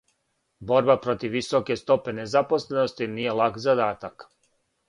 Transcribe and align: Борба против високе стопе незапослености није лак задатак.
Борба 0.69 0.97
против 1.01 1.35
високе 1.35 1.77
стопе 1.81 2.15
незапослености 2.21 3.11
није 3.15 3.37
лак 3.41 3.63
задатак. 3.67 4.31